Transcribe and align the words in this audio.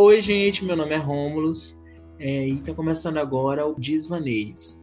Oi, 0.00 0.20
gente, 0.20 0.64
meu 0.64 0.76
nome 0.76 0.94
é 0.94 0.96
Rômulus 0.96 1.76
é, 2.20 2.46
e 2.46 2.52
está 2.52 2.72
começando 2.72 3.16
agora 3.16 3.66
o 3.66 3.74
Desvaneios, 3.74 4.80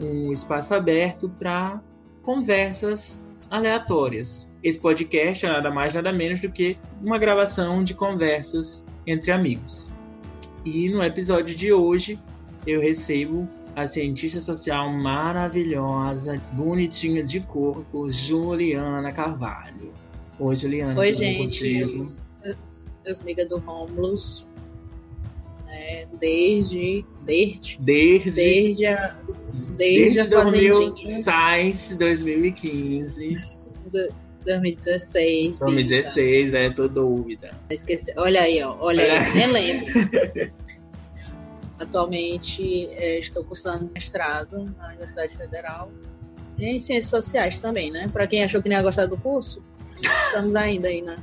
um 0.00 0.30
espaço 0.30 0.72
aberto 0.72 1.28
para 1.28 1.82
conversas 2.22 3.20
aleatórias. 3.50 4.54
Esse 4.62 4.78
podcast 4.78 5.44
é 5.44 5.48
nada 5.48 5.68
mais, 5.68 5.94
nada 5.94 6.12
menos 6.12 6.40
do 6.40 6.48
que 6.48 6.78
uma 7.02 7.18
gravação 7.18 7.82
de 7.82 7.92
conversas 7.92 8.86
entre 9.04 9.32
amigos. 9.32 9.90
E 10.64 10.88
no 10.88 11.02
episódio 11.02 11.56
de 11.56 11.72
hoje 11.72 12.16
eu 12.64 12.80
recebo 12.80 13.48
a 13.74 13.84
cientista 13.84 14.40
social 14.40 14.92
maravilhosa, 14.92 16.40
bonitinha 16.52 17.24
de 17.24 17.40
corpo, 17.40 18.12
Juliana 18.12 19.10
Carvalho. 19.10 19.92
Oi, 20.38 20.54
Juliana. 20.54 21.00
Oi, 21.00 21.12
gente. 21.12 21.80
Eu 21.80 21.88
sou, 21.88 22.06
eu 23.04 23.12
sou 23.12 23.24
amiga 23.24 23.44
do 23.44 23.58
Romulus 23.58 24.46
né? 25.72 26.06
Desde. 26.20 27.04
Desde. 27.24 27.78
Desde. 27.80 28.30
Desde 28.30 28.86
a. 28.86 29.16
Desde, 29.52 29.76
desde 29.76 30.20
a 30.20 30.24
2016, 30.26 31.96
2015. 31.98 33.72
2016. 34.44 35.58
2016, 35.58 36.44
bicha. 36.50 36.58
é, 36.58 36.70
tô 36.70 36.88
dúvida. 36.88 37.50
Esqueci. 37.70 38.12
Olha 38.16 38.42
aí, 38.42 38.62
ó. 38.62 38.76
Olha 38.80 39.02
é. 39.02 39.18
aí, 39.18 39.34
nem 39.34 39.46
lembro. 39.46 39.86
Atualmente 41.78 42.86
é, 42.92 43.18
estou 43.18 43.44
cursando 43.44 43.90
mestrado 43.92 44.72
na 44.78 44.88
Universidade 44.88 45.36
Federal 45.36 45.90
em 46.58 46.78
Ciências 46.78 47.06
Sociais 47.24 47.58
também, 47.58 47.90
né? 47.90 48.08
Para 48.12 48.26
quem 48.26 48.44
achou 48.44 48.62
que 48.62 48.68
nem 48.68 48.78
ia 48.78 48.84
gostar 48.84 49.06
do 49.06 49.16
curso, 49.16 49.64
estamos 50.00 50.54
ainda 50.54 50.88
aí, 50.88 51.02
né? 51.02 51.16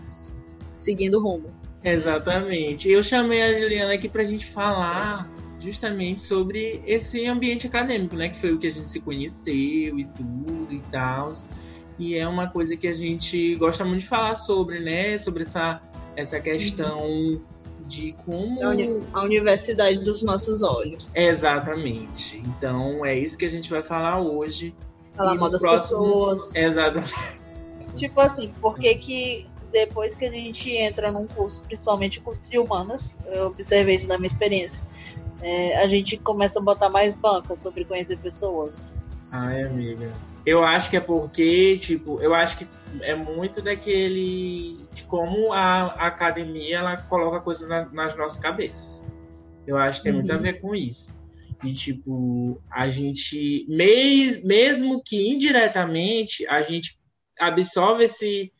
Seguindo 0.73 1.15
o 1.15 1.23
rumo. 1.23 1.58
Exatamente. 1.83 2.89
Eu 2.89 3.01
chamei 3.01 3.41
a 3.41 3.59
Juliana 3.59 3.93
aqui 3.93 4.09
para 4.09 4.21
a 4.21 4.25
gente 4.25 4.45
falar 4.45 5.29
justamente 5.59 6.21
sobre 6.21 6.81
esse 6.85 7.25
ambiente 7.25 7.67
acadêmico, 7.67 8.15
né? 8.15 8.29
Que 8.29 8.37
foi 8.37 8.53
o 8.53 8.57
que 8.57 8.67
a 8.67 8.71
gente 8.71 8.89
se 8.89 8.99
conheceu 8.99 9.99
e 9.99 10.05
tudo 10.15 10.67
e 10.71 10.79
tal. 10.91 11.31
E 11.97 12.15
é 12.15 12.27
uma 12.27 12.49
coisa 12.49 12.77
que 12.77 12.87
a 12.87 12.93
gente 12.93 13.55
gosta 13.55 13.83
muito 13.83 14.01
de 14.01 14.07
falar 14.07 14.35
sobre, 14.35 14.79
né? 14.79 15.17
Sobre 15.17 15.43
essa, 15.43 15.81
essa 16.15 16.39
questão 16.39 17.05
uhum. 17.05 17.41
de 17.87 18.15
como. 18.25 18.57
A 19.13 19.21
universidade 19.21 19.99
dos 19.99 20.23
nossos 20.23 20.61
olhos. 20.61 21.15
Exatamente. 21.15 22.41
Então 22.45 23.05
é 23.05 23.17
isso 23.17 23.37
que 23.37 23.45
a 23.45 23.49
gente 23.49 23.69
vai 23.69 23.81
falar 23.81 24.21
hoje. 24.21 24.73
Falar 25.13 25.35
mal 25.35 25.49
das 25.49 25.61
próximos... 25.61 25.89
pessoas. 25.89 26.55
Exatamente. 26.55 27.39
Tipo 27.95 28.21
assim, 28.21 28.53
por 28.61 28.79
que 28.79 28.95
que 28.95 29.47
depois 29.71 30.15
que 30.15 30.25
a 30.25 30.31
gente 30.31 30.71
entra 30.71 31.11
num 31.11 31.27
curso, 31.27 31.61
principalmente 31.61 32.19
curso 32.19 32.49
de 32.49 32.57
humanas, 32.57 33.17
eu 33.27 33.47
observei 33.47 33.95
isso 33.95 34.07
na 34.07 34.17
minha 34.17 34.27
experiência, 34.27 34.83
é, 35.41 35.77
a 35.77 35.87
gente 35.87 36.17
começa 36.17 36.59
a 36.59 36.61
botar 36.61 36.89
mais 36.89 37.15
banca 37.15 37.55
sobre 37.55 37.85
conhecer 37.85 38.17
pessoas. 38.17 38.99
Ai, 39.31 39.63
amiga. 39.63 40.11
Eu 40.45 40.63
acho 40.63 40.89
que 40.89 40.97
é 40.97 40.99
porque, 40.99 41.77
tipo, 41.77 42.19
eu 42.21 42.33
acho 42.33 42.57
que 42.57 42.67
é 43.01 43.15
muito 43.15 43.61
daquele. 43.61 44.77
de 44.93 45.03
como 45.03 45.53
a, 45.53 45.83
a 45.85 46.07
academia 46.07 46.77
ela 46.77 46.97
coloca 46.97 47.39
coisas 47.39 47.67
na, 47.67 47.85
nas 47.85 48.15
nossas 48.17 48.39
cabeças. 48.39 49.05
Eu 49.67 49.77
acho 49.77 49.99
que 49.99 50.05
tem 50.05 50.11
uhum. 50.11 50.19
muito 50.19 50.31
a 50.31 50.35
uhum. 50.35 50.41
ver 50.41 50.59
com 50.59 50.75
isso. 50.75 51.13
E, 51.63 51.73
tipo, 51.73 52.61
a 52.71 52.87
gente, 52.87 53.65
mes, 53.67 54.41
mesmo 54.41 55.01
que 55.05 55.29
indiretamente, 55.29 56.47
a 56.47 56.61
gente 56.61 56.97
absorve 57.37 58.05
esse, 58.05 58.51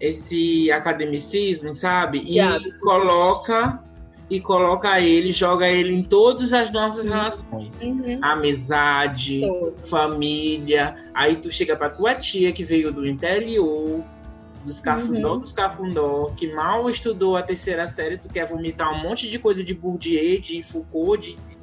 esse 0.00 0.70
academicismo, 0.70 1.72
sabe? 1.72 2.18
E, 2.18 2.40
e 2.40 2.78
coloca 2.78 3.82
e 4.30 4.40
coloca 4.40 5.00
ele, 5.00 5.30
joga 5.30 5.68
ele 5.68 5.92
em 5.92 6.02
todas 6.02 6.52
as 6.52 6.70
nossas 6.70 7.04
relações. 7.04 7.82
Uhum. 7.82 8.20
Amizade, 8.22 9.40
Todos. 9.40 9.88
família. 9.90 10.96
Aí 11.12 11.36
tu 11.36 11.50
chega 11.50 11.76
pra 11.76 11.90
tua 11.90 12.14
tia 12.14 12.52
que 12.52 12.64
veio 12.64 12.90
do 12.90 13.06
interior, 13.06 14.02
dos 14.64 14.80
cafundó, 14.80 15.34
uhum. 15.34 15.40
dos 15.40 15.52
cafundó, 15.52 16.30
que 16.36 16.52
mal 16.54 16.88
estudou 16.88 17.36
a 17.36 17.42
terceira 17.42 17.86
série, 17.86 18.16
tu 18.16 18.28
quer 18.28 18.46
vomitar 18.46 18.92
um 18.92 19.02
monte 19.02 19.28
de 19.28 19.38
coisa 19.38 19.62
de 19.62 19.74
Bourdieu, 19.74 20.40
de 20.40 20.62
Foucault, 20.62 21.36
de 21.36 21.54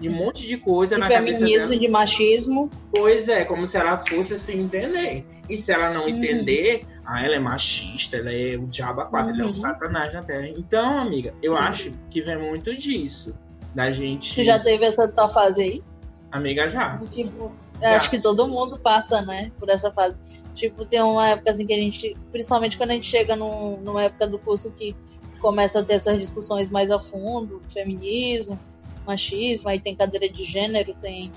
de 0.00 0.08
um 0.08 0.12
monte 0.12 0.46
de 0.46 0.56
coisa 0.56 0.94
de 0.94 1.00
na 1.00 1.06
feminismo, 1.08 1.76
de 1.76 1.88
machismo. 1.88 2.70
Pois 2.94 3.28
é, 3.28 3.44
como 3.44 3.66
se 3.66 3.76
ela 3.76 3.98
fosse 3.98 4.38
se 4.38 4.52
entender. 4.52 5.24
E 5.48 5.56
se 5.56 5.72
ela 5.72 5.90
não 5.90 6.02
uhum. 6.02 6.08
entender, 6.08 6.84
ah, 7.10 7.24
ela 7.24 7.36
é 7.36 7.38
machista, 7.38 8.18
ela 8.18 8.30
é 8.30 8.54
o 8.54 8.66
diabo 8.66 9.00
a 9.00 9.06
quatro, 9.06 9.30
uhum. 9.30 9.34
ela 9.34 9.42
é 9.42 9.46
o 9.46 9.48
uhum. 9.48 9.60
satanás 9.60 10.12
na 10.12 10.22
terra. 10.22 10.46
Então, 10.48 10.98
amiga, 10.98 11.32
eu 11.42 11.56
Sim. 11.56 11.62
acho 11.62 11.94
que 12.10 12.20
vem 12.20 12.36
muito 12.36 12.76
disso. 12.76 13.34
Da 13.74 13.90
gente. 13.90 14.34
Tu 14.34 14.44
já 14.44 14.58
teve 14.58 14.84
essa 14.84 15.08
tua 15.08 15.28
fase 15.28 15.62
aí? 15.62 15.84
Amiga, 16.30 16.68
já. 16.68 16.98
Tipo, 17.10 17.50
já. 17.80 17.96
acho 17.96 18.10
que 18.10 18.18
todo 18.18 18.46
mundo 18.46 18.78
passa, 18.78 19.22
né, 19.22 19.50
por 19.58 19.70
essa 19.70 19.90
fase. 19.90 20.16
Tipo, 20.54 20.84
tem 20.84 21.00
uma 21.00 21.28
época 21.28 21.50
assim 21.50 21.66
que 21.66 21.72
a 21.72 21.80
gente, 21.80 22.14
principalmente 22.30 22.76
quando 22.76 22.90
a 22.90 22.94
gente 22.94 23.06
chega 23.06 23.34
num, 23.34 23.78
numa 23.78 24.02
época 24.02 24.26
do 24.26 24.38
curso 24.38 24.70
que 24.72 24.94
começa 25.40 25.80
a 25.80 25.82
ter 25.82 25.94
essas 25.94 26.18
discussões 26.18 26.68
mais 26.68 26.90
a 26.90 26.98
fundo, 26.98 27.62
feminismo, 27.68 28.58
machismo, 29.06 29.70
aí 29.70 29.80
tem 29.80 29.96
cadeira 29.96 30.28
de 30.28 30.44
gênero, 30.44 30.94
tem 31.00 31.32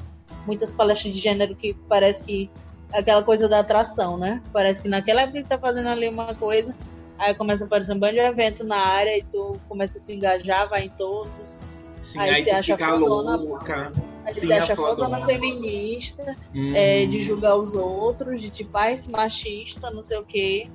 muitas 0.46 0.72
palestras 0.72 1.14
de 1.14 1.20
gênero 1.20 1.56
que 1.56 1.74
parece 1.88 2.24
que 2.24 2.50
aquela 2.94 3.24
coisa 3.24 3.48
da 3.48 3.60
atração, 3.60 4.18
né? 4.18 4.42
Parece 4.52 4.82
que 4.82 4.90
naquela 4.90 5.22
época 5.22 5.42
que 5.44 5.50
tá 5.50 5.58
fazendo 5.58 5.90
ali 5.90 6.08
uma 6.10 6.36
coisa, 6.36 6.76
aí 7.18 7.34
começa 7.34 7.64
a 7.64 7.68
aparecer 7.68 7.94
um 7.94 8.00
bando 8.00 8.14
de 8.14 8.20
evento 8.20 8.64
na 8.64 8.78
área 8.78 9.18
e 9.18 9.24
tu 9.24 9.60
começa 9.68 9.98
a 9.98 10.02
se 10.02 10.14
engajar, 10.14 10.70
vai 10.70 10.86
em 10.86 10.90
todos. 10.90 11.58
Sim, 12.02 12.20
aí, 12.20 12.30
aí 12.32 12.44
você 12.44 12.52
acha 12.52 12.78
fodona. 12.78 13.40
Aí 14.26 14.34
Sim, 14.34 14.48
você 14.48 14.54
acha 14.54 14.76
fodona 14.76 15.22
feminista, 15.22 16.36
hum. 16.54 16.74
é, 16.76 17.06
de 17.06 17.22
julgar 17.22 17.56
os 17.58 17.76
outros, 17.76 18.42
de 18.42 18.50
tipo, 18.50 18.76
ah, 18.78 18.92
esse 18.92 19.10
machista, 19.10 19.90
não 19.92 20.04
sei 20.04 20.18
o 20.18 20.24
quê. 20.24 20.68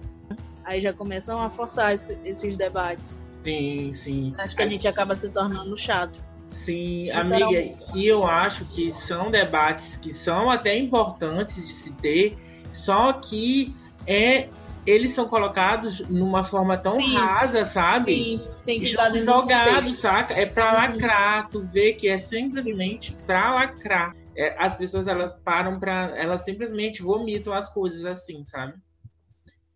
Aí 0.65 0.81
já 0.81 0.93
começam 0.93 1.39
a 1.39 1.51
forçar 1.51 1.95
esse, 1.95 2.19
esses 2.25 2.57
debates. 2.57 3.23
Sim, 3.45 3.93
sim. 3.93 4.35
Acho 4.39 4.57
que 4.57 4.63
a 4.63 4.69
gente 4.69 4.89
acaba 4.89 5.15
se 5.15 5.29
tornando 5.29 5.77
chato. 5.79 6.19
Sim, 6.51 7.11
amiga, 7.11 7.77
e 7.95 8.07
eu 8.07 8.27
acho 8.27 8.65
que 8.67 8.91
são 8.91 9.31
debates 9.31 9.97
que 9.97 10.13
são 10.13 10.51
até 10.51 10.77
importantes 10.77 11.67
de 11.67 11.73
se 11.73 11.93
ter, 11.95 12.37
só 12.73 13.13
que 13.13 13.75
é 14.07 14.49
eles 14.87 15.11
são 15.11 15.29
colocados 15.29 16.01
numa 16.09 16.45
forma 16.45 16.79
tão 16.79 16.93
sim, 16.93 17.15
rasa, 17.15 17.65
sabe? 17.65 18.15
Sim, 18.15 18.41
tem 18.65 18.79
que 18.79 18.87
estar 18.87 19.13
jogado, 19.13 19.91
saca? 19.91 20.33
É 20.33 20.47
para 20.47 20.73
lacrar, 20.73 21.49
tu 21.51 21.61
vê 21.61 21.93
que 21.93 22.09
é 22.09 22.17
simplesmente 22.17 23.13
para 23.27 23.53
lacrar. 23.53 24.15
É, 24.37 24.55
as 24.63 24.77
pessoas 24.77 25.09
elas 25.09 25.33
param 25.33 25.81
para, 25.81 26.17
elas 26.17 26.45
simplesmente 26.45 27.03
vomitam 27.03 27.53
as 27.53 27.69
coisas 27.69 28.05
assim, 28.05 28.45
sabe? 28.45 28.75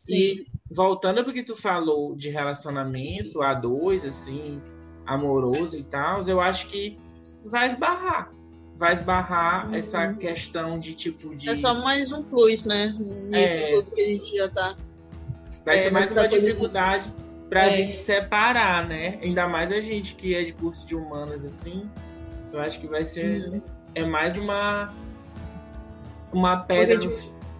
Sim. 0.00 0.14
E 0.14 0.46
voltando 0.70 1.24
porque 1.24 1.42
tu 1.42 1.56
falou 1.56 2.14
de 2.14 2.30
relacionamento 2.30 3.42
a 3.42 3.52
dois, 3.52 4.04
assim, 4.04 4.62
amoroso 5.10 5.76
e 5.76 5.82
tal, 5.82 6.22
eu 6.28 6.40
acho 6.40 6.68
que 6.68 6.96
vai 7.46 7.66
esbarrar. 7.66 8.32
Vai 8.76 8.92
esbarrar 8.92 9.68
uhum. 9.68 9.74
essa 9.74 10.14
questão 10.14 10.78
de 10.78 10.94
tipo 10.94 11.34
de. 11.34 11.50
É 11.50 11.56
só 11.56 11.74
mais 11.82 12.12
um 12.12 12.22
plus, 12.22 12.64
né? 12.64 12.94
Nisso 12.98 13.60
é... 13.60 13.66
tudo 13.66 13.90
que 13.90 14.00
a 14.00 14.04
gente 14.06 14.36
já 14.36 14.48
tá. 14.48 14.76
Vai 15.64 15.78
é, 15.78 15.82
ser 15.82 15.90
mais 15.90 16.16
uma 16.16 16.28
dificuldade 16.28 17.10
de... 17.10 17.16
pra 17.48 17.66
é. 17.66 17.70
gente 17.72 17.92
separar, 17.92 18.88
né? 18.88 19.18
Ainda 19.22 19.46
mais 19.48 19.70
a 19.70 19.80
gente 19.80 20.14
que 20.14 20.34
é 20.34 20.44
de 20.44 20.54
curso 20.54 20.86
de 20.86 20.94
humanas, 20.94 21.44
assim. 21.44 21.90
Eu 22.52 22.60
acho 22.60 22.80
que 22.80 22.86
vai 22.86 23.04
ser. 23.04 23.28
Uhum. 23.28 23.60
É 23.94 24.04
mais 24.06 24.38
uma. 24.38 24.94
Uma 26.32 26.60
pedra 26.60 26.96
no, 26.96 27.10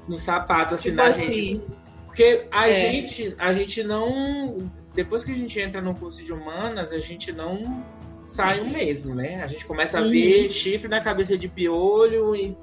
no, 0.08 0.16
sapato, 0.16 0.74
assim, 0.74 0.90
tipo 0.90 0.96
da 0.96 1.08
assim, 1.08 1.30
gente. 1.30 1.66
Porque 2.06 2.46
a 2.52 2.68
é. 2.68 2.72
gente, 2.72 3.34
a 3.36 3.52
gente 3.52 3.82
não 3.82 4.70
depois 5.00 5.24
que 5.24 5.32
a 5.32 5.34
gente 5.34 5.58
entra 5.58 5.80
no 5.80 5.94
curso 5.94 6.22
de 6.22 6.30
humanas, 6.30 6.92
a 6.92 6.98
gente 6.98 7.32
não 7.32 7.82
sai 8.26 8.60
um 8.60 8.68
mesmo, 8.68 9.14
né? 9.14 9.42
A 9.42 9.46
gente 9.46 9.64
começa 9.64 9.98
a 9.98 10.02
ver 10.02 10.50
chifre 10.50 10.88
na 10.88 11.00
cabeça 11.00 11.38
de 11.38 11.48
piolho 11.48 12.36
e 12.36 12.54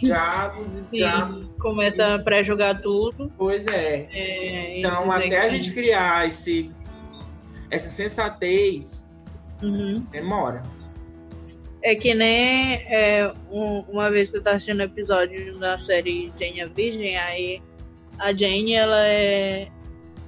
diabos 0.00 0.74
e 0.74 0.80
Sim, 0.80 0.98
já... 0.98 1.40
começa 1.60 2.14
a 2.14 2.18
pré-jogar 2.18 2.80
tudo. 2.80 3.32
Pois 3.38 3.64
é. 3.68 4.08
é 4.12 4.78
então, 4.80 5.12
até 5.12 5.40
a 5.40 5.48
gente 5.48 5.72
criar 5.72 6.26
esse, 6.26 6.68
essa 7.70 7.88
sensatez, 7.88 9.14
uhum. 9.62 10.00
demora. 10.10 10.62
É 11.80 11.94
que 11.94 12.12
nem 12.12 12.74
é, 12.88 13.32
um, 13.52 13.84
uma 13.88 14.10
vez 14.10 14.30
que 14.30 14.38
eu 14.38 14.42
tava 14.42 14.56
assistindo 14.56 14.82
episódio 14.82 15.56
da 15.60 15.78
série 15.78 16.32
Jane 16.40 16.60
a 16.60 16.66
Virgem, 16.66 17.16
aí 17.16 17.62
a 18.18 18.32
Jane, 18.32 18.72
ela 18.72 19.06
é 19.06 19.68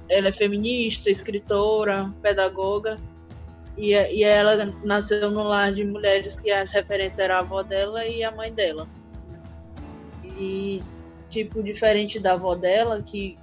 ela 0.09 0.29
é 0.29 0.31
feminista, 0.31 1.09
escritora, 1.09 2.13
pedagoga. 2.21 2.99
E, 3.77 3.91
e 3.91 4.23
ela 4.23 4.65
nasceu 4.83 5.29
no 5.29 5.43
lar 5.43 5.71
de 5.71 5.83
mulheres 5.83 6.39
que 6.39 6.49
as 6.49 6.71
referências 6.71 7.19
eram 7.19 7.35
a 7.35 7.39
avó 7.39 7.61
dela 7.61 8.05
e 8.05 8.23
a 8.23 8.31
mãe 8.31 8.51
dela. 8.51 8.87
E, 10.23 10.81
tipo, 11.29 11.61
diferente 11.61 12.19
da 12.19 12.33
avó 12.33 12.55
dela, 12.55 13.01
que, 13.03 13.37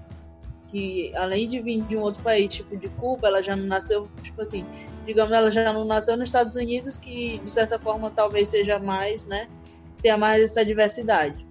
que 0.69 1.13
além 1.17 1.49
de 1.49 1.61
vir 1.61 1.83
de 1.83 1.97
um 1.97 2.01
outro 2.01 2.23
país, 2.23 2.53
tipo 2.53 2.77
de 2.77 2.89
Cuba, 2.89 3.29
ela 3.29 3.43
já 3.43 3.55
não 3.55 3.67
nasceu, 3.67 4.09
tipo 4.23 4.43
assim, 4.43 4.65
digamos, 5.07 5.33
ela 5.33 5.51
já 5.51 5.73
não 5.73 5.85
nasceu 5.85 6.17
nos 6.17 6.29
Estados 6.29 6.57
Unidos, 6.57 6.99
que 6.99 7.39
de 7.39 7.51
certa 7.51 7.79
forma 7.79 8.11
talvez 8.11 8.49
seja 8.49 8.79
mais, 8.79 9.27
né? 9.27 9.49
Tenha 10.03 10.19
mais 10.19 10.43
essa 10.43 10.65
diversidade. 10.65 11.47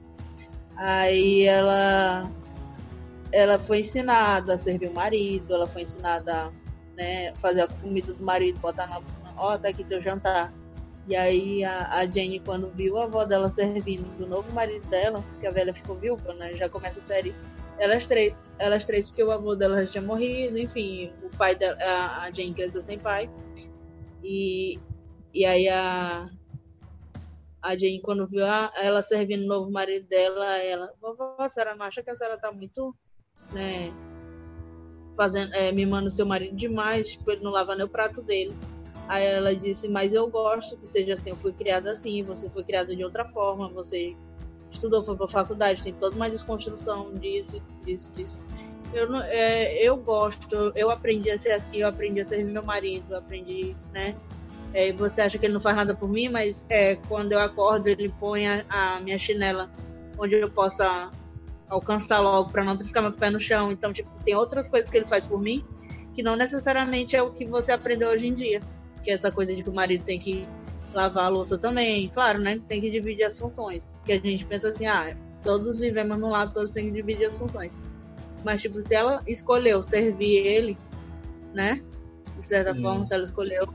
Aí 0.75 1.43
ela 1.43 2.29
ela 3.33 3.57
foi 3.57 3.79
ensinada 3.79 4.53
a 4.53 4.57
servir 4.57 4.87
o 4.87 4.93
marido, 4.93 5.53
ela 5.53 5.67
foi 5.67 5.81
ensinada 5.81 6.53
né, 6.95 7.35
fazer 7.35 7.61
a 7.61 7.67
comida 7.67 8.13
do 8.13 8.23
marido, 8.23 8.59
botar 8.59 8.87
na. 8.87 9.01
Ó, 9.35 9.53
oh, 9.53 9.59
tá 9.59 9.69
aqui 9.69 9.83
teu 9.83 9.99
jantar. 9.99 10.53
E 11.07 11.15
aí 11.15 11.65
a, 11.65 12.01
a 12.01 12.03
quando 12.45 12.69
viu 12.69 12.97
a 12.97 13.05
avó 13.05 13.25
dela 13.25 13.49
servindo 13.49 14.05
do 14.17 14.27
novo 14.27 14.49
marido 14.53 14.87
dela, 14.87 15.21
que 15.39 15.47
a 15.47 15.51
velha 15.51 15.73
ficou 15.73 15.97
viúva, 15.97 16.33
né? 16.35 16.53
Já 16.53 16.69
começa 16.69 16.99
a 16.99 17.03
série. 17.03 17.35
Elas 17.79 18.05
três, 18.05 18.35
elas 18.59 18.85
três, 18.85 19.07
porque 19.07 19.23
o 19.23 19.31
avô 19.31 19.55
dela 19.55 19.83
já 19.83 19.93
tinha 19.93 20.03
morrido, 20.03 20.57
enfim, 20.59 21.11
o 21.23 21.35
pai 21.35 21.55
dela, 21.55 21.75
a 21.81 22.29
Jane 22.31 22.53
cresceu 22.53 22.81
sem 22.81 22.99
pai. 22.99 23.27
E, 24.23 24.79
e 25.33 25.43
aí 25.43 25.67
a, 25.67 26.29
a 27.63 27.75
Jane, 27.75 27.99
quando 27.99 28.27
viu 28.27 28.45
a, 28.45 28.71
ela 28.75 29.01
servindo 29.01 29.43
o 29.43 29.47
novo 29.47 29.71
marido 29.71 30.07
dela, 30.07 30.57
ela, 30.59 30.93
vovó, 31.01 31.35
a 31.39 31.49
senhora 31.49 31.75
não 31.75 31.85
acha 31.85 32.03
que 32.03 32.11
a 32.11 32.15
senhora 32.15 32.37
tá 32.37 32.51
muito, 32.51 32.95
né, 33.53 33.91
fazendo, 35.15 35.53
é, 35.53 35.71
mimando 35.71 36.09
seu 36.09 36.25
marido 36.25 36.55
demais, 36.55 37.11
tipo, 37.11 37.31
ele 37.31 37.43
não 37.43 37.51
lava 37.51 37.75
nem 37.75 37.85
o 37.85 37.89
prato 37.89 38.21
dele. 38.21 38.55
Aí 39.07 39.25
ela 39.25 39.55
disse, 39.55 39.87
mas 39.87 40.13
eu 40.13 40.27
gosto 40.29 40.77
que 40.77 40.87
seja 40.87 41.13
assim, 41.13 41.31
eu 41.31 41.35
fui 41.35 41.51
criada 41.51 41.91
assim, 41.91 42.23
você 42.23 42.49
foi 42.49 42.63
criada 42.63 42.95
de 42.95 43.03
outra 43.03 43.27
forma, 43.27 43.67
você 43.69 44.15
estudou, 44.71 45.03
foi 45.03 45.15
pra 45.15 45.27
faculdade, 45.27 45.83
tem 45.83 45.93
toda 45.93 46.15
uma 46.15 46.29
desconstrução 46.29 47.13
disso, 47.15 47.61
disso, 47.85 48.11
disso. 48.15 48.41
Eu, 48.93 49.09
não, 49.09 49.21
é, 49.21 49.73
eu 49.83 49.97
gosto, 49.97 50.71
eu 50.75 50.89
aprendi 50.89 51.29
a 51.29 51.37
ser 51.37 51.51
assim, 51.51 51.77
eu 51.77 51.87
aprendi 51.87 52.21
a 52.21 52.25
servir 52.25 52.51
meu 52.51 52.63
marido, 52.63 53.05
eu 53.09 53.17
aprendi, 53.17 53.75
né? 53.93 54.15
É, 54.73 54.91
você 54.93 55.21
acha 55.21 55.37
que 55.37 55.45
ele 55.45 55.53
não 55.53 55.61
faz 55.61 55.75
nada 55.75 55.95
por 55.95 56.09
mim, 56.09 56.29
mas 56.29 56.65
é, 56.69 56.95
quando 56.95 57.31
eu 57.33 57.39
acordo, 57.39 57.87
ele 57.87 58.13
põe 58.19 58.47
a, 58.47 58.65
a 58.69 58.99
minha 59.01 59.19
chinela 59.19 59.69
onde 60.17 60.35
eu 60.35 60.49
possa 60.49 61.11
alcançar 61.73 62.19
logo 62.19 62.51
para 62.51 62.63
não 62.63 62.77
triscar 62.77 63.01
meu 63.03 63.11
pé 63.11 63.29
no 63.29 63.39
chão. 63.39 63.71
Então, 63.71 63.91
tipo, 63.93 64.09
tem 64.23 64.35
outras 64.35 64.67
coisas 64.67 64.89
que 64.89 64.97
ele 64.97 65.05
faz 65.05 65.27
por 65.27 65.41
mim 65.41 65.63
que 66.13 66.21
não 66.21 66.35
necessariamente 66.35 67.15
é 67.15 67.21
o 67.21 67.31
que 67.31 67.45
você 67.45 67.71
aprendeu 67.71 68.09
hoje 68.09 68.27
em 68.27 68.33
dia. 68.33 68.61
Que 69.03 69.11
é 69.11 69.13
essa 69.13 69.31
coisa 69.31 69.53
de 69.53 69.63
que 69.63 69.69
o 69.69 69.73
marido 69.73 70.03
tem 70.03 70.19
que 70.19 70.47
lavar 70.93 71.25
a 71.25 71.29
louça 71.29 71.57
também. 71.57 72.09
Claro, 72.09 72.39
né? 72.39 72.59
Tem 72.67 72.79
que 72.79 72.89
dividir 72.89 73.25
as 73.25 73.37
funções. 73.37 73.91
Que 74.05 74.13
a 74.13 74.19
gente 74.19 74.45
pensa 74.45 74.69
assim, 74.69 74.85
ah, 74.85 75.17
todos 75.43 75.77
vivemos 75.77 76.17
no 76.17 76.29
lado, 76.29 76.53
todos 76.53 76.71
têm 76.71 76.85
que 76.85 76.91
dividir 76.91 77.25
as 77.25 77.37
funções. 77.37 77.77
Mas, 78.45 78.61
tipo, 78.61 78.79
se 78.81 78.93
ela 78.93 79.21
escolheu 79.27 79.81
servir 79.81 80.45
ele, 80.45 80.77
né? 81.53 81.83
De 82.37 82.45
certa 82.45 82.75
Sim. 82.75 82.81
forma, 82.81 83.03
se 83.03 83.13
ela 83.13 83.23
escolheu 83.23 83.67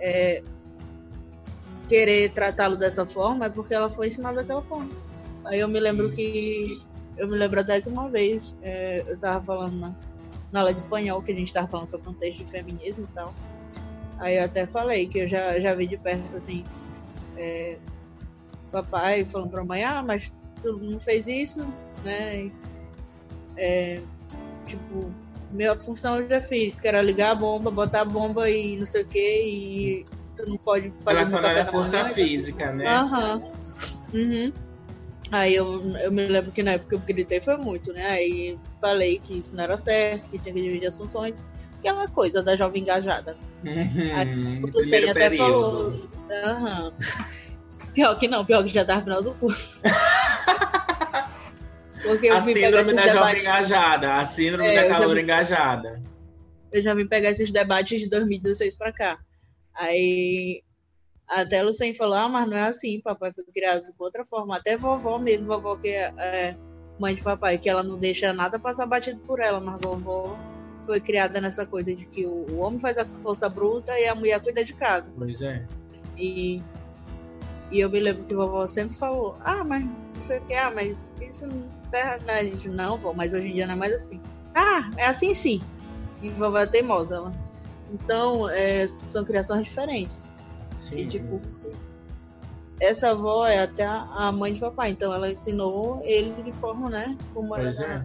é, 0.00 0.42
querer 1.88 2.32
tratá-lo 2.32 2.76
dessa 2.76 3.06
forma, 3.06 3.46
é 3.46 3.48
porque 3.48 3.74
ela 3.74 3.90
foi 3.90 4.08
ensinada 4.08 4.36
daquela 4.36 4.62
forma. 4.62 4.90
Aí 5.44 5.60
eu 5.60 5.68
me 5.68 5.78
lembro 5.78 6.10
que 6.10 6.82
eu 7.16 7.28
me 7.28 7.36
lembro 7.36 7.60
até 7.60 7.80
que 7.80 7.88
uma 7.88 8.08
vez 8.08 8.54
é, 8.62 9.04
eu 9.06 9.18
tava 9.18 9.42
falando 9.42 9.78
na, 9.78 9.94
na 10.52 10.60
aula 10.60 10.72
de 10.72 10.80
espanhol, 10.80 11.22
que 11.22 11.32
a 11.32 11.34
gente 11.34 11.52
tava 11.52 11.68
falando 11.68 11.88
sobre 11.88 12.06
contexto 12.06 12.44
de 12.44 12.50
feminismo 12.50 13.04
e 13.10 13.14
tal. 13.14 13.34
Aí 14.18 14.36
eu 14.36 14.44
até 14.44 14.66
falei 14.66 15.06
que 15.06 15.20
eu 15.20 15.28
já, 15.28 15.58
já 15.60 15.74
vi 15.74 15.86
de 15.86 15.96
perto, 15.96 16.36
assim, 16.36 16.64
é, 17.36 17.78
papai 18.70 19.24
falando 19.24 19.50
pra 19.50 19.64
mãe, 19.64 19.84
ah, 19.84 20.02
mas 20.02 20.32
tu 20.60 20.72
não 20.78 20.98
fez 21.00 21.26
isso, 21.26 21.66
né? 22.04 22.50
É, 23.56 24.00
tipo, 24.66 25.12
minha 25.50 25.78
função 25.78 26.20
eu 26.20 26.28
já 26.28 26.42
fiz, 26.42 26.80
que 26.80 26.88
era 26.88 27.00
ligar 27.00 27.32
a 27.32 27.34
bomba, 27.34 27.70
botar 27.70 28.02
a 28.02 28.04
bomba 28.04 28.48
e 28.50 28.76
não 28.76 28.86
sei 28.86 29.02
o 29.02 29.06
que, 29.06 29.18
e 29.18 30.06
tu 30.36 30.48
não 30.48 30.56
pode 30.56 30.90
fazer 30.90 31.18
Relacionar 31.18 31.60
a 31.60 31.66
força 31.66 32.02
manhã, 32.02 32.14
física, 32.14 32.72
né? 32.72 32.86
Aham. 32.86 33.42
Uhum. 34.12 34.20
uhum. 34.20 34.52
Aí 35.34 35.56
eu, 35.56 35.66
eu 35.98 36.12
me 36.12 36.24
lembro 36.26 36.52
que 36.52 36.62
na 36.62 36.74
época 36.74 36.94
eu 36.94 37.00
gritei 37.00 37.40
foi 37.40 37.56
muito, 37.56 37.92
né? 37.92 38.06
Aí 38.06 38.56
falei 38.80 39.18
que 39.18 39.40
isso 39.40 39.56
não 39.56 39.64
era 39.64 39.76
certo, 39.76 40.30
que 40.30 40.38
tinha 40.38 40.54
que 40.54 40.62
dividir 40.62 40.86
as 40.86 40.96
funções, 40.96 41.44
que 41.82 41.88
é 41.88 41.92
uma 41.92 42.06
coisa 42.06 42.40
da 42.40 42.54
jovem 42.54 42.82
engajada. 42.82 43.36
Uhum, 43.64 44.14
Aí 44.14 44.60
o 44.62 44.68
até 45.10 45.30
período. 45.30 45.36
falou. 45.36 46.08
Aham. 46.30 46.92
Pior 47.92 48.16
que 48.16 48.28
não, 48.28 48.44
pior 48.44 48.62
que 48.62 48.68
já 48.68 48.84
tá 48.84 48.94
no 48.94 49.02
final 49.02 49.24
do 49.24 49.34
curso. 49.34 49.82
Porque 52.00 52.28
eu 52.28 52.36
a 52.36 52.40
síndrome 52.40 52.94
da 52.94 53.08
jovem 53.08 53.40
engajada, 53.40 54.14
a 54.14 54.24
síndrome 54.24 54.68
é, 54.68 54.82
da 54.82 54.88
calor 54.88 55.18
engajada. 55.18 55.98
Eu 56.70 56.80
já 56.80 56.94
vim 56.94 57.08
pegar 57.08 57.30
esses 57.30 57.50
debates 57.50 57.98
de 57.98 58.08
2016 58.08 58.76
pra 58.76 58.92
cá. 58.92 59.18
Aí 59.74 60.62
até 61.28 61.62
Lucien 61.62 61.94
falou, 61.94 62.16
ah, 62.16 62.28
mas 62.28 62.48
não 62.48 62.56
é 62.56 62.68
assim, 62.68 63.00
papai 63.00 63.32
foi 63.32 63.44
criado 63.44 63.84
de 63.84 63.92
outra 63.98 64.24
forma. 64.24 64.56
Até 64.56 64.76
vovó 64.76 65.18
mesmo, 65.18 65.46
vovó 65.46 65.76
que 65.76 65.88
é, 65.88 66.12
é 66.18 66.56
mãe 66.98 67.14
de 67.14 67.22
papai, 67.22 67.58
que 67.58 67.68
ela 67.68 67.82
não 67.82 67.98
deixa 67.98 68.32
nada 68.32 68.58
passar 68.58 68.86
batido 68.86 69.20
por 69.20 69.40
ela, 69.40 69.60
mas 69.60 69.80
vovó 69.80 70.36
foi 70.84 71.00
criada 71.00 71.40
nessa 71.40 71.64
coisa 71.64 71.94
de 71.94 72.04
que 72.04 72.26
o, 72.26 72.44
o 72.50 72.58
homem 72.58 72.78
faz 72.78 72.96
a 72.98 73.06
força 73.06 73.48
bruta 73.48 73.98
e 73.98 74.06
a 74.06 74.14
mulher 74.14 74.40
cuida 74.40 74.64
de 74.64 74.74
casa. 74.74 75.10
Pois 75.16 75.40
é. 75.40 75.66
E, 76.16 76.62
e 77.70 77.80
eu 77.80 77.90
me 77.90 78.00
lembro 78.00 78.24
que 78.24 78.34
vovó 78.34 78.66
sempre 78.66 78.94
falou, 78.94 79.36
ah, 79.40 79.64
mas 79.64 79.84
você 80.14 80.40
quer, 80.40 80.58
ah, 80.58 80.72
mas 80.74 81.12
isso 81.20 81.46
não 81.46 81.62
terra 81.90 82.18
na 82.26 82.42
gente. 82.42 82.68
Não, 82.68 82.98
vó, 82.98 83.12
mas 83.12 83.32
hoje 83.32 83.48
em 83.48 83.54
dia 83.54 83.66
não 83.66 83.74
é 83.74 83.76
mais 83.76 83.92
assim. 83.92 84.20
Ah, 84.54 84.90
é 84.96 85.06
assim 85.06 85.32
sim. 85.32 85.60
E 86.22 86.28
vovó 86.28 86.58
é 86.58 86.66
teimosa, 86.66 87.14
ela. 87.14 87.34
Então, 87.92 88.48
é, 88.50 88.86
são 88.86 89.24
criações 89.24 89.66
diferentes. 89.66 90.32
Sim. 90.84 90.96
E, 90.96 91.06
tipo, 91.06 91.40
essa 92.80 93.10
avó 93.10 93.46
é 93.46 93.62
até 93.62 93.84
a 93.84 94.30
mãe 94.30 94.52
de 94.52 94.60
papai, 94.60 94.90
então 94.90 95.12
ela 95.12 95.30
ensinou 95.30 96.00
ele 96.02 96.42
de 96.42 96.52
forma, 96.52 96.90
né? 96.90 97.16
Como 97.32 97.54
era 97.56 97.70
é. 97.70 98.04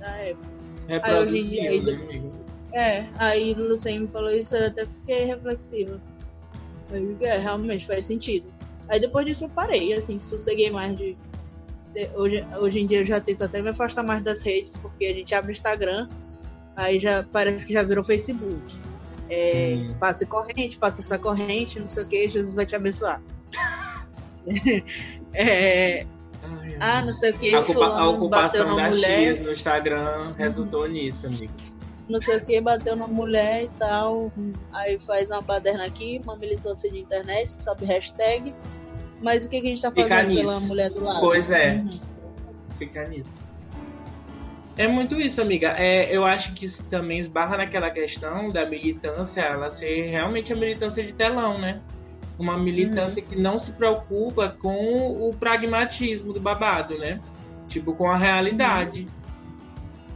na 0.00 0.16
época. 0.18 0.52
Aí, 0.88 1.14
hoje 1.14 1.38
em 1.38 1.48
dia, 1.48 1.70
aí, 1.70 1.84
é, 2.72 3.06
aí 3.16 3.52
o 3.52 3.68
Lucien 3.68 4.00
me 4.00 4.08
falou 4.08 4.32
isso, 4.32 4.56
eu 4.56 4.66
até 4.66 4.84
fiquei 4.84 5.24
reflexiva. 5.24 6.00
Eu 6.90 7.16
é, 7.20 7.38
realmente 7.38 7.86
faz 7.86 8.04
sentido. 8.06 8.46
Aí 8.88 8.98
depois 8.98 9.24
disso 9.24 9.44
eu 9.44 9.48
parei, 9.48 9.94
assim, 9.94 10.18
sosseguei 10.18 10.70
mais 10.70 10.96
de. 10.96 11.16
de 11.92 12.08
hoje, 12.16 12.44
hoje 12.58 12.80
em 12.80 12.86
dia 12.86 13.00
eu 13.00 13.06
já 13.06 13.20
tento 13.20 13.44
até 13.44 13.62
me 13.62 13.68
afastar 13.68 14.02
mais 14.02 14.24
das 14.24 14.40
redes, 14.40 14.74
porque 14.82 15.06
a 15.06 15.14
gente 15.14 15.32
abre 15.34 15.52
o 15.52 15.52
Instagram, 15.52 16.08
aí 16.74 16.98
já 16.98 17.22
parece 17.22 17.64
que 17.64 17.72
já 17.72 17.84
virou 17.84 18.02
Facebook. 18.02 18.76
É, 19.34 19.76
hum. 19.78 19.94
Passe 19.98 20.26
corrente, 20.26 20.76
passe 20.76 21.00
essa 21.00 21.18
corrente, 21.18 21.80
não 21.80 21.88
sei 21.88 22.02
o 22.02 22.08
que, 22.08 22.28
Jesus 22.28 22.54
vai 22.54 22.66
te 22.66 22.76
abençoar. 22.76 23.22
é, 25.32 26.06
ah, 26.80 27.02
não 27.04 27.12
sei 27.12 27.30
o 27.30 27.38
que. 27.38 27.54
A, 27.54 27.58
a 27.58 28.08
ocupação 28.08 28.76
da 28.76 28.88
mulher, 28.88 29.32
X 29.32 29.40
no 29.40 29.52
Instagram 29.52 30.32
resultou 30.36 30.88
nisso, 30.88 31.28
amigo. 31.28 31.52
Não 32.08 32.20
sei 32.20 32.36
o 32.36 32.44
que, 32.44 32.60
bateu 32.60 32.96
na 32.96 33.06
mulher 33.06 33.64
e 33.64 33.68
tal. 33.78 34.32
Aí 34.72 34.98
faz 35.00 35.28
uma 35.30 35.40
baderna 35.40 35.84
aqui, 35.84 36.20
uma 36.24 36.36
militância 36.36 36.90
de 36.90 36.98
internet, 36.98 37.62
sabe, 37.62 37.86
hashtag. 37.86 38.54
Mas 39.22 39.44
o 39.44 39.48
que, 39.48 39.60
que 39.60 39.66
a 39.68 39.70
gente 39.70 39.80
tá 39.80 39.92
fazendo 39.92 40.34
pela 40.34 40.60
mulher 40.60 40.90
do 40.90 41.04
lado? 41.04 41.20
Pois 41.20 41.50
é. 41.50 41.74
Uhum. 41.74 42.00
Fica 42.76 43.06
nisso. 43.06 43.41
É 44.76 44.88
muito 44.88 45.20
isso, 45.20 45.40
amiga. 45.40 45.74
É, 45.76 46.14
eu 46.14 46.24
acho 46.24 46.54
que 46.54 46.64
isso 46.64 46.84
também 46.84 47.18
esbarra 47.18 47.58
naquela 47.58 47.90
questão 47.90 48.50
da 48.50 48.64
militância, 48.64 49.42
ela 49.42 49.70
ser 49.70 50.10
realmente 50.10 50.52
a 50.52 50.56
militância 50.56 51.04
de 51.04 51.12
telão, 51.12 51.58
né? 51.58 51.80
Uma 52.38 52.56
militância 52.56 53.22
uhum. 53.22 53.28
que 53.28 53.36
não 53.36 53.58
se 53.58 53.72
preocupa 53.72 54.54
com 54.60 55.28
o 55.28 55.34
pragmatismo 55.38 56.32
do 56.32 56.40
babado, 56.40 56.96
né? 56.98 57.20
Tipo, 57.68 57.94
com 57.94 58.10
a 58.10 58.16
realidade. 58.16 59.02
Uhum. 59.02 59.22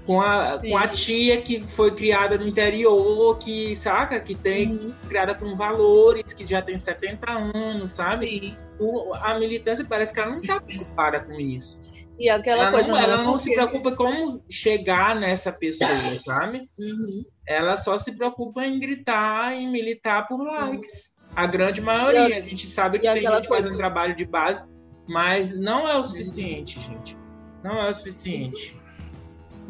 Com 0.06 0.20
a, 0.20 0.58
com 0.60 0.78
a 0.78 0.86
tia 0.86 1.42
que 1.42 1.60
foi 1.60 1.90
criada 1.90 2.38
no 2.38 2.46
interior, 2.46 3.36
que, 3.38 3.74
saca? 3.74 4.20
Que 4.20 4.36
tem 4.36 4.70
uhum. 4.70 4.94
criada 5.08 5.34
com 5.34 5.54
valores, 5.54 6.32
que 6.32 6.46
já 6.46 6.62
tem 6.62 6.78
70 6.78 7.30
anos, 7.30 7.90
sabe? 7.90 8.26
Sim. 8.26 8.56
O, 8.78 9.12
a 9.14 9.38
militância 9.38 9.84
parece 9.84 10.14
que 10.14 10.20
ela 10.20 10.30
não 10.30 10.38
está 10.38 10.58
preocupada 10.62 11.20
com 11.20 11.34
isso. 11.34 12.05
E 12.18 12.30
aquela 12.30 12.64
ela 12.64 12.72
coisa. 12.72 12.88
Não, 12.88 12.96
ela 12.96 13.22
não 13.22 13.38
se 13.38 13.52
preocupa 13.52 13.92
como 13.92 14.42
chegar 14.48 15.14
nessa 15.14 15.52
pessoa, 15.52 15.90
sabe? 16.24 16.58
Uhum. 16.58 17.24
Ela 17.46 17.76
só 17.76 17.98
se 17.98 18.12
preocupa 18.12 18.64
em 18.64 18.78
gritar 18.80 19.54
e 19.54 19.66
militar 19.66 20.26
por 20.26 20.42
likes. 20.42 21.14
A 21.34 21.46
grande 21.46 21.80
maioria. 21.80 22.36
A, 22.36 22.38
a, 22.38 22.40
gente 22.40 22.66
sabe 22.66 22.98
que 22.98 23.04
tem 23.12 23.22
gente 23.22 23.46
coisa... 23.46 23.48
fazendo 23.48 23.76
trabalho 23.76 24.16
de 24.16 24.24
base, 24.24 24.66
mas 25.06 25.54
não 25.54 25.86
é 25.86 25.96
o 25.98 26.04
suficiente, 26.04 26.80
gente. 26.80 27.16
Não 27.62 27.80
é 27.80 27.90
o 27.90 27.94
suficiente. 27.94 28.76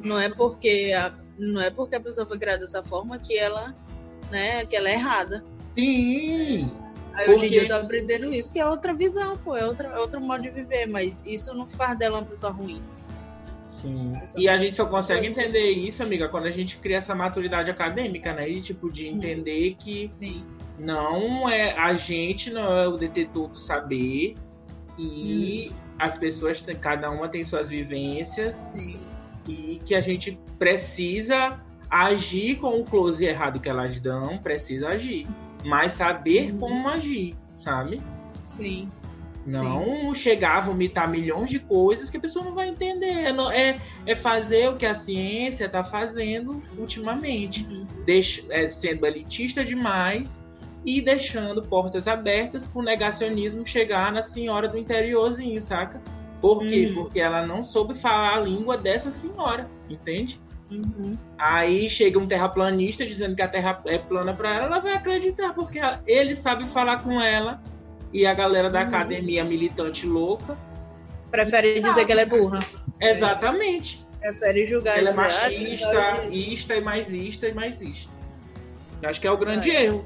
Não 0.03 0.19
é 0.19 0.29
porque 0.29 0.95
a, 0.97 1.13
não 1.39 1.61
é 1.61 1.71
porque 1.71 1.97
a 1.97 2.01
pessoa 2.01 2.27
foi 2.27 2.39
criada 2.39 2.61
dessa 2.61 2.83
forma 2.83 3.19
que 3.19 3.37
ela, 3.37 3.75
né, 4.31 4.65
que 4.65 4.77
ela 4.77 4.89
é 4.89 4.95
errada. 4.95 5.45
Sim. 5.77 6.71
Aí 7.17 7.35
hoje 7.35 7.47
em 7.47 7.49
dia 7.49 7.63
eu 7.63 7.67
tô 7.67 7.75
aprendendo 7.75 8.33
isso, 8.33 8.53
que 8.53 8.61
é 8.61 8.67
outra 8.67 8.93
visão, 8.93 9.39
pô, 9.39 9.57
é, 9.57 9.65
outra, 9.65 9.89
é 9.89 9.99
outro 9.99 10.21
modo 10.21 10.43
de 10.43 10.51
viver, 10.51 10.87
mas 10.87 11.25
isso 11.27 11.55
não 11.55 11.67
faz 11.67 11.99
dela 11.99 12.19
uma 12.19 12.27
pessoa 12.27 12.53
ruim. 12.53 12.83
Sim. 13.69 14.15
E 14.39 14.49
a 14.49 14.57
gente 14.57 14.77
só 14.77 14.87
consegue 14.87 15.27
entender 15.27 15.71
isso, 15.71 16.03
amiga, 16.03 16.29
quando 16.29 16.47
a 16.47 16.51
gente 16.51 16.79
cria 16.79 16.97
essa 16.99 17.15
maturidade 17.15 17.71
acadêmica, 17.71 18.33
né? 18.33 18.47
De 18.47 18.61
tipo, 18.61 18.91
de 18.91 19.07
entender 19.07 19.77
que 19.79 20.11
Sim. 20.19 20.45
não 20.79 21.49
é 21.49 21.73
a 21.73 21.93
gente 21.95 22.51
não 22.51 22.77
é 22.77 22.89
o 22.89 22.97
detetor 22.97 23.49
do 23.49 23.59
saber 23.59 24.35
e 24.99 25.73
as 25.99 26.17
pessoas 26.17 26.65
cada 26.81 27.11
uma 27.11 27.29
tem 27.29 27.45
suas 27.45 27.69
vivências 27.69 28.57
Sim. 28.57 28.97
e 29.49 29.81
que 29.85 29.95
a 29.95 30.01
gente 30.01 30.39
precisa 30.59 31.63
agir 31.91 32.57
com 32.57 32.81
o 32.81 32.85
close 32.85 33.25
errado 33.25 33.61
que 33.61 33.69
elas 33.69 33.99
dão, 34.01 34.39
precisa 34.39 34.89
agir, 34.89 35.27
mas 35.65 35.93
saber 35.93 36.51
Uhum. 36.53 36.61
como 36.61 36.89
agir, 36.89 37.35
sabe? 37.55 38.01
Sim. 38.43 38.91
Não 39.47 40.13
chegar 40.13 40.59
a 40.59 40.61
vomitar 40.61 41.09
milhões 41.09 41.51
de 41.51 41.61
coisas 41.61 42.11
que 42.11 42.17
a 42.17 42.21
pessoa 42.21 42.45
não 42.45 42.53
vai 42.55 42.69
entender. 42.69 43.07
É, 43.07 43.31
é, 43.55 43.77
é 44.05 44.15
fazer 44.17 44.69
o 44.69 44.75
que 44.75 44.85
a 44.85 44.95
ciência 44.95 45.67
está 45.67 45.85
fazendo 45.85 46.61
ultimamente. 46.77 47.65
Uhum. 47.65 48.05
Deixa, 48.05 48.43
é, 48.51 48.69
sendo 48.69 49.07
elitista 49.07 49.65
demais 49.65 50.43
e 50.85 51.01
deixando 51.01 51.63
portas 51.63 52.09
abertas 52.09 52.65
para 52.65 52.81
o 52.81 52.83
negacionismo 52.83 53.65
chegar 53.65 54.13
na 54.13 54.23
senhora 54.23 54.69
do 54.69 54.79
interiorzinho, 54.79 55.63
saca? 55.63 56.01
Por 56.41 56.61
quê? 56.61 56.87
Uhum. 56.89 56.95
Porque 56.95 57.21
ela 57.21 57.47
não 57.47 57.63
soube 57.63 57.95
falar 57.95 58.39
a 58.39 58.41
língua 58.41 58.77
dessa 58.77 59.11
senhora, 59.11 59.69
entende? 59.89 60.41
Uhum. 60.71 61.17
Aí 61.39 61.89
chega 61.89 62.19
um 62.19 62.27
terraplanista 62.27 63.07
dizendo 63.07 63.37
que 63.37 63.43
a 63.43 63.49
terra 63.49 63.81
é 63.87 63.99
plana 63.99 64.35
para 64.35 64.55
ela, 64.55 64.65
ela 64.67 64.79
vai 64.81 64.95
acreditar, 64.95 65.55
porque 65.55 65.79
ele 66.07 66.35
sabe 66.35 66.67
falar 66.67 67.03
com 67.03 67.21
ela 67.21 67.61
e 68.13 68.27
a 68.27 68.35
galera 68.35 68.69
da 68.69 68.81
Uhum. 68.83 68.89
academia 68.89 69.45
militante 69.45 70.07
louca. 70.07 70.57
Prefere 71.31 71.81
dizer 71.81 72.05
que 72.05 72.13
ela 72.13 72.23
é 72.23 72.27
burra. 72.27 72.59
Exatamente. 73.01 74.05
Prefere 74.21 74.67
julgar 74.67 74.99
Ela 74.99 75.11
é 75.11 75.13
"Ah, 75.13 75.17
machista, 75.17 75.57
disso." 76.31 76.53
ista 76.53 76.75
e 76.77 76.81
mais 76.81 77.13
ista 77.13 77.49
e 77.49 77.55
mais 77.55 77.81
ista. 77.81 78.11
Eu 79.03 79.09
acho 79.09 79.21
que 79.21 79.27
é 79.27 79.31
o 79.31 79.37
grande 79.37 79.71
É. 79.71 79.85
erro 79.85 80.05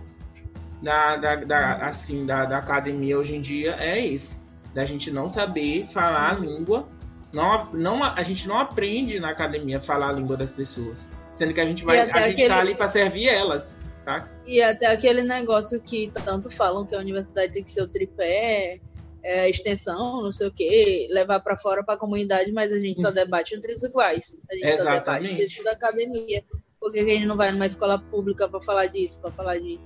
da, 0.82 1.16
da, 1.16 1.36
da- 1.36 1.76
assim, 1.86 2.26
da, 2.26 2.44
da 2.44 2.58
academia 2.58 3.18
hoje 3.18 3.36
em 3.36 3.40
dia, 3.40 3.76
é 3.78 4.04
esse. 4.04 4.36
Da 4.74 4.84
gente 4.84 5.10
não 5.10 5.28
saber 5.28 5.86
falar 5.86 6.30
a 6.30 6.34
língua. 6.34 6.88
Não, 7.32 7.72
não, 7.72 8.02
a 8.02 8.22
gente 8.22 8.48
não 8.48 8.58
aprende 8.58 9.20
na 9.20 9.30
academia 9.30 9.76
a 9.78 9.80
falar 9.80 10.08
a 10.08 10.12
língua 10.12 10.36
das 10.36 10.50
pessoas. 10.52 11.08
Sendo 11.32 11.54
que 11.54 11.60
a 11.60 11.66
gente 11.66 11.84
vai. 11.84 12.00
A 12.00 12.06
gente 12.06 12.32
aquele- 12.32 12.48
tá 12.48 12.58
ali 12.58 12.74
para 12.74 12.88
servir 12.88 13.28
elas, 13.28 13.88
saca? 14.00 14.28
E 14.46 14.60
até 14.60 14.86
aquele 14.86 15.22
negócio 15.22 15.80
que 15.80 16.10
tanto 16.24 16.50
falam 16.50 16.84
que 16.84 16.94
a 16.94 16.98
universidade 16.98 17.52
tem 17.52 17.62
que 17.62 17.70
ser 17.70 17.82
o 17.82 17.88
tripé, 17.88 18.80
é, 19.22 19.48
extensão, 19.48 20.22
não 20.22 20.32
sei 20.32 20.48
o 20.48 20.52
quê, 20.52 21.06
levar 21.10 21.38
para 21.40 21.56
fora 21.56 21.84
para 21.84 21.94
a 21.94 21.98
comunidade, 21.98 22.50
mas 22.52 22.72
a 22.72 22.78
gente 22.78 23.00
só 23.00 23.10
debate 23.12 23.54
entre 23.54 23.74
os 23.74 23.82
iguais. 23.84 24.38
A 24.50 24.54
gente 24.54 24.70
só 24.72 24.76
debate 24.78 24.96
Exatamente. 25.24 25.36
dentro 25.36 25.64
da 25.64 25.70
academia. 25.72 26.44
Por 26.80 26.90
que 26.92 26.98
a 26.98 27.04
gente 27.04 27.26
não 27.26 27.36
vai 27.36 27.52
numa 27.52 27.66
escola 27.66 27.98
pública 27.98 28.48
para 28.48 28.60
falar 28.60 28.86
disso, 28.86 29.20
para 29.20 29.30
falar 29.30 29.58
de, 29.58 29.76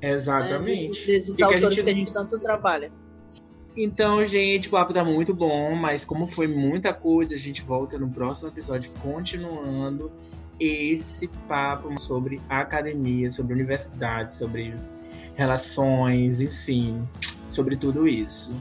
né, 0.00 0.12
Exatamente. 0.12 0.80
desses, 0.88 1.06
desses 1.06 1.34
E 1.34 1.36
que 1.36 1.42
a 1.42 1.46
autores 1.46 1.68
gente- 1.74 1.84
que 1.84 1.90
a 1.90 1.94
gente 1.94 2.12
tanto 2.12 2.40
trabalha? 2.40 2.90
Então, 3.76 4.24
gente, 4.24 4.68
o 4.68 4.70
papo 4.70 4.92
tá 4.92 5.04
muito 5.04 5.34
bom, 5.34 5.74
mas 5.74 6.04
como 6.04 6.26
foi 6.26 6.46
muita 6.46 6.94
coisa, 6.94 7.34
a 7.34 7.38
gente 7.38 7.62
volta 7.62 7.98
no 7.98 8.08
próximo 8.08 8.48
episódio 8.48 8.90
continuando 9.02 10.12
esse 10.60 11.26
papo 11.48 11.98
sobre 12.00 12.40
academia, 12.48 13.28
sobre 13.30 13.52
universidade, 13.52 14.32
sobre 14.32 14.74
relações, 15.34 16.40
enfim, 16.40 17.02
sobre 17.50 17.76
tudo 17.76 18.06
isso. 18.06 18.56